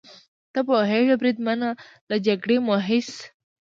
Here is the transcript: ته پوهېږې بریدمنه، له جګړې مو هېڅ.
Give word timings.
ته 0.53 0.59
پوهېږې 0.67 1.15
بریدمنه، 1.21 1.69
له 2.09 2.15
جګړې 2.25 2.57
مو 2.65 2.75
هېڅ. 2.87 3.09